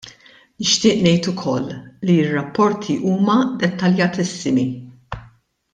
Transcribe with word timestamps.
Nixtieq 0.61 1.03
ngħid 1.07 1.29
ukoll 1.31 1.67
li 2.09 2.15
r-rapporti 2.23 2.97
huma 3.11 3.39
dettaljatissimi. 3.65 4.65